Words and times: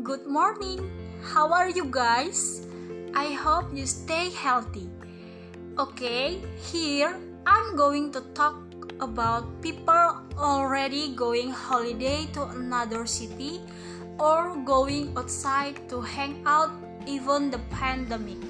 Good 0.00 0.24
morning. 0.24 0.88
How 1.20 1.52
are 1.52 1.68
you 1.68 1.84
guys? 1.84 2.64
I 3.12 3.36
hope 3.36 3.68
you 3.68 3.84
stay 3.84 4.30
healthy. 4.32 4.88
Okay, 5.76 6.40
here 6.56 7.20
I'm 7.44 7.76
going 7.76 8.08
to 8.16 8.24
talk 8.32 8.56
about 9.04 9.44
people 9.60 10.24
already 10.40 11.12
going 11.12 11.50
holiday 11.52 12.24
to 12.32 12.48
another 12.48 13.04
city 13.04 13.60
or 14.16 14.56
going 14.64 15.12
outside 15.18 15.84
to 15.92 16.00
hang 16.00 16.40
out 16.46 16.72
even 17.04 17.50
the 17.50 17.60
pandemic. 17.68 18.40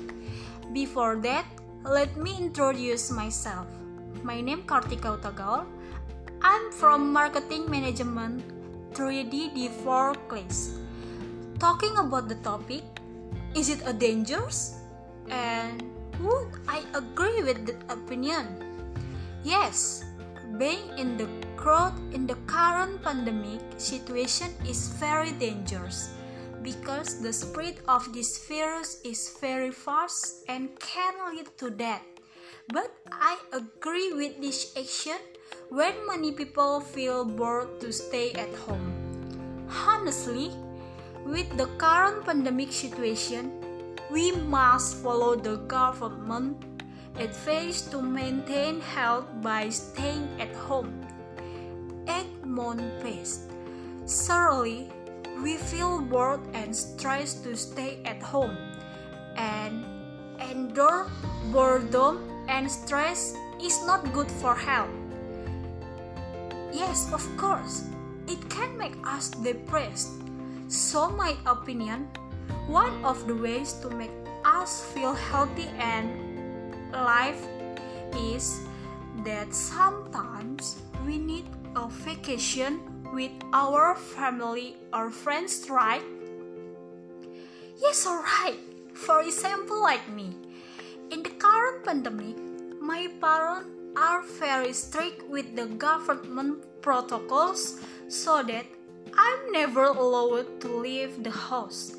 Before 0.70 1.18
that, 1.26 1.50
let 1.82 2.14
me 2.14 2.38
introduce 2.38 3.10
myself. 3.10 3.66
My 4.22 4.38
name 4.38 4.62
Kartika 4.70 5.18
Utagal. 5.18 5.66
I'm 6.46 6.70
from 6.70 7.10
Marketing 7.10 7.66
Management 7.66 8.46
3D 8.94 9.50
D4 9.50 10.14
class. 10.30 10.78
Talking 11.60 11.92
about 12.00 12.32
the 12.32 12.40
topic, 12.40 12.80
is 13.52 13.68
it 13.68 13.84
a 13.84 13.92
dangerous? 13.92 14.80
And 15.28 15.84
would 16.16 16.56
I 16.64 16.88
agree 16.96 17.44
with 17.44 17.68
the 17.68 17.76
opinion? 17.92 18.56
Yes, 19.44 20.08
being 20.56 20.88
in 20.96 21.20
the 21.20 21.28
crowd 21.60 21.92
in 22.16 22.26
the 22.26 22.40
current 22.48 23.04
pandemic 23.04 23.60
situation 23.76 24.56
is 24.64 24.88
very 24.96 25.36
dangerous 25.36 26.16
because 26.64 27.20
the 27.20 27.32
spread 27.32 27.84
of 27.84 28.08
this 28.16 28.40
virus 28.48 28.96
is 29.04 29.36
very 29.36 29.70
fast 29.70 30.48
and 30.48 30.72
can 30.80 31.12
lead 31.28 31.52
to 31.60 31.68
death. 31.68 32.08
But 32.72 32.88
I 33.12 33.36
agree 33.52 34.16
with 34.16 34.40
this 34.40 34.72
action 34.80 35.20
when 35.68 35.92
many 36.08 36.32
people 36.32 36.80
feel 36.80 37.28
bored 37.28 37.84
to 37.84 37.92
stay 37.92 38.32
at 38.32 38.48
home. 38.64 38.96
Honestly, 39.68 40.56
with 41.26 41.48
the 41.56 41.66
current 41.78 42.24
pandemic 42.24 42.72
situation, 42.72 43.52
we 44.10 44.32
must 44.32 44.96
follow 44.96 45.36
the 45.36 45.56
government 45.68 46.56
advice 47.18 47.82
to 47.90 48.02
maintain 48.02 48.80
health 48.80 49.26
by 49.42 49.68
staying 49.68 50.28
at 50.40 50.54
home. 50.54 51.06
Edmond 52.06 52.82
Pest. 53.02 53.52
Surely, 54.06 54.90
we 55.42 55.56
feel 55.56 56.00
bored 56.00 56.40
and 56.54 56.74
stressed 56.74 57.44
to 57.44 57.56
stay 57.56 58.02
at 58.04 58.22
home 58.22 58.56
and 59.36 59.84
endure 60.50 61.06
boredom 61.52 62.26
and 62.48 62.70
stress 62.70 63.34
is 63.62 63.78
not 63.86 64.12
good 64.12 64.30
for 64.42 64.54
health. 64.54 64.90
Yes, 66.72 67.12
of 67.12 67.24
course, 67.36 67.84
it 68.26 68.38
can 68.50 68.76
make 68.76 68.94
us 69.04 69.30
depressed. 69.30 70.29
So, 70.70 71.10
my 71.10 71.34
opinion, 71.50 72.06
one 72.70 73.04
of 73.04 73.26
the 73.26 73.34
ways 73.34 73.74
to 73.82 73.90
make 73.90 74.14
us 74.46 74.86
feel 74.94 75.14
healthy 75.18 75.66
and 75.82 76.06
alive 76.94 77.42
is 78.14 78.62
that 79.26 79.52
sometimes 79.52 80.78
we 81.04 81.18
need 81.18 81.50
a 81.74 81.90
vacation 82.06 82.78
with 83.10 83.34
our 83.52 83.96
family 83.96 84.76
or 84.94 85.10
friends, 85.10 85.66
right? 85.68 86.06
Yes, 87.82 88.06
alright. 88.06 88.62
For 88.94 89.22
example, 89.26 89.82
like 89.82 90.06
me, 90.14 90.38
in 91.10 91.24
the 91.24 91.34
current 91.34 91.82
pandemic, 91.82 92.38
my 92.80 93.10
parents 93.20 93.66
are 93.98 94.22
very 94.38 94.72
strict 94.72 95.26
with 95.28 95.56
the 95.56 95.66
government 95.66 96.62
protocols 96.80 97.80
so 98.06 98.44
that 98.44 98.66
I'm 99.16 99.52
never 99.52 99.84
allowed 99.84 100.60
to 100.60 100.68
leave 100.68 101.22
the 101.22 101.30
house 101.30 101.96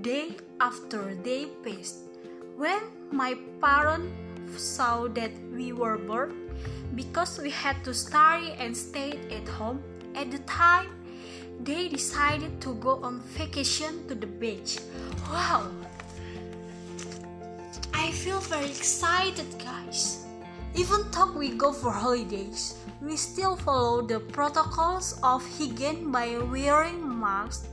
day 0.00 0.36
after 0.60 1.14
day 1.14 1.46
passed. 1.62 2.04
When 2.56 2.80
my 3.10 3.34
parents 3.60 4.10
saw 4.56 5.08
that 5.08 5.32
we 5.52 5.72
were 5.72 5.98
bored 5.98 6.34
because 6.94 7.38
we 7.38 7.50
had 7.50 7.82
to 7.84 7.94
study 7.94 8.54
and 8.58 8.76
stay 8.76 9.18
at 9.30 9.48
home 9.48 9.82
at 10.14 10.30
the 10.30 10.38
time, 10.46 10.90
they 11.62 11.88
decided 11.88 12.60
to 12.60 12.74
go 12.74 13.02
on 13.02 13.20
vacation 13.20 14.06
to 14.08 14.14
the 14.14 14.26
beach. 14.26 14.78
Wow! 15.30 15.70
I 17.92 18.10
feel 18.10 18.40
very 18.40 18.66
excited, 18.66 19.46
guys. 19.58 20.23
Even 20.74 21.06
though 21.12 21.30
we 21.30 21.54
go 21.54 21.72
for 21.72 21.92
holidays, 21.92 22.74
we 23.00 23.16
still 23.16 23.54
follow 23.54 24.02
the 24.02 24.18
protocols 24.18 25.14
of 25.22 25.46
hygiene 25.56 26.10
by 26.10 26.34
wearing 26.50 26.98
masks, 26.98 27.68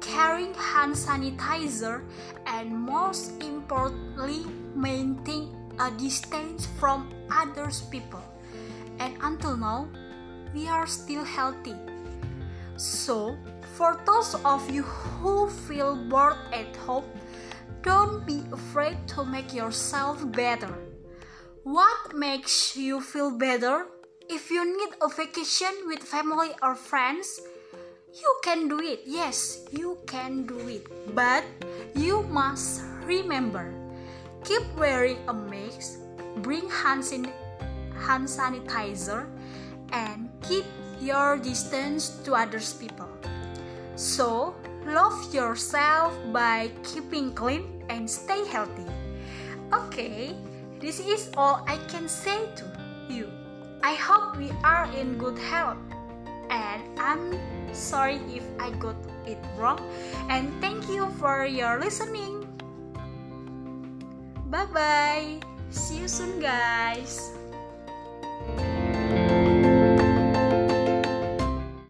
carrying 0.00 0.54
hand 0.54 0.94
sanitizer, 0.94 2.06
and 2.46 2.70
most 2.70 3.42
importantly, 3.42 4.46
maintain 4.76 5.50
a 5.80 5.90
distance 5.98 6.70
from 6.78 7.10
others 7.34 7.82
people. 7.90 8.22
And 9.00 9.18
until 9.22 9.56
now, 9.56 9.88
we 10.54 10.68
are 10.68 10.86
still 10.86 11.24
healthy. 11.24 11.74
So, 12.76 13.36
for 13.74 13.98
those 14.06 14.36
of 14.46 14.70
you 14.70 14.82
who 14.84 15.50
feel 15.50 15.96
bored 15.96 16.38
at 16.52 16.76
home, 16.86 17.10
don't 17.82 18.24
be 18.24 18.44
afraid 18.52 18.96
to 19.18 19.24
make 19.24 19.52
yourself 19.52 20.22
better. 20.30 20.85
What 21.66 22.14
makes 22.14 22.76
you 22.76 23.00
feel 23.00 23.34
better? 23.34 23.90
If 24.30 24.54
you 24.54 24.62
need 24.62 24.94
a 25.02 25.10
vacation 25.10 25.74
with 25.90 25.98
family 25.98 26.54
or 26.62 26.76
friends, 26.76 27.42
you 28.14 28.30
can 28.46 28.68
do 28.68 28.78
it. 28.78 29.02
Yes, 29.02 29.66
you 29.74 29.98
can 30.06 30.46
do 30.46 30.62
it. 30.70 30.86
But 31.10 31.42
you 31.98 32.22
must 32.30 32.86
remember 33.02 33.74
keep 34.46 34.62
wearing 34.78 35.18
a 35.26 35.34
mask, 35.34 35.98
bring 36.38 36.70
hand, 36.70 37.02
san- 37.02 37.34
hand 37.98 38.30
sanitizer, 38.30 39.26
and 39.90 40.30
keep 40.46 40.70
your 41.02 41.34
distance 41.34 42.14
to 42.22 42.38
others 42.38 42.78
people. 42.78 43.10
So, 43.96 44.54
love 44.86 45.18
yourself 45.34 46.14
by 46.30 46.70
keeping 46.86 47.34
clean 47.34 47.82
and 47.90 48.06
stay 48.06 48.46
healthy. 48.46 48.86
Okay, 49.74 50.30
this 50.80 51.00
is 51.00 51.30
all 51.36 51.64
I 51.66 51.78
can 51.88 52.08
say 52.08 52.46
to 52.56 52.64
you. 53.08 53.30
I 53.82 53.94
hope 53.94 54.36
we 54.36 54.50
are 54.64 54.86
in 54.96 55.18
good 55.18 55.38
health. 55.38 55.78
And 56.50 56.82
I'm 56.98 57.38
sorry 57.72 58.20
if 58.30 58.44
I 58.58 58.70
got 58.78 58.96
it 59.26 59.38
wrong. 59.56 59.80
And 60.28 60.52
thank 60.60 60.88
you 60.88 61.08
for 61.18 61.44
your 61.44 61.78
listening. 61.80 62.46
Bye 64.46 64.66
bye. 64.72 65.40
See 65.70 65.98
you 65.98 66.08
soon, 66.08 66.40
guys. 66.40 67.32